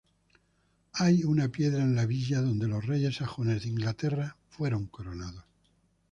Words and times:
Hay 0.93 1.23
una 1.23 1.49
piedra 1.49 1.83
en 1.83 1.95
la 1.95 2.07
villa 2.07 2.41
donde 2.41 2.67
los 2.67 2.83
reyes 2.87 3.17
sajones 3.17 3.61
de 3.61 3.69
Inglaterra 3.69 4.35
fueron 4.49 4.87
coronados. 4.87 5.43